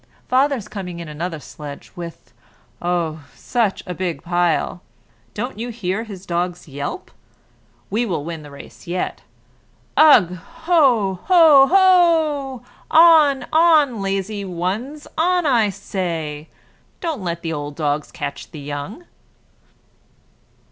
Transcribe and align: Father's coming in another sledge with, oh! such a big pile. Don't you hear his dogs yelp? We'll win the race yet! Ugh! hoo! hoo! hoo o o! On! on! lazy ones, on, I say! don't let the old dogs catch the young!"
Father's 0.27 0.67
coming 0.67 0.97
in 0.99 1.07
another 1.07 1.39
sledge 1.39 1.91
with, 1.95 2.33
oh! 2.81 3.23
such 3.35 3.83
a 3.85 3.93
big 3.93 4.23
pile. 4.23 4.81
Don't 5.35 5.59
you 5.59 5.69
hear 5.69 6.05
his 6.05 6.25
dogs 6.25 6.67
yelp? 6.67 7.11
We'll 7.91 8.25
win 8.25 8.41
the 8.41 8.49
race 8.49 8.87
yet! 8.87 9.21
Ugh! 9.95 10.37
hoo! 10.63 11.19
hoo! 11.27 11.67
hoo 11.67 11.75
o 11.75 12.63
o! 12.63 12.63
On! 12.89 13.45
on! 13.53 14.01
lazy 14.01 14.43
ones, 14.43 15.05
on, 15.19 15.45
I 15.45 15.69
say! 15.69 16.49
don't 16.99 17.21
let 17.21 17.43
the 17.43 17.53
old 17.53 17.75
dogs 17.75 18.11
catch 18.11 18.49
the 18.49 18.59
young!" 18.59 19.05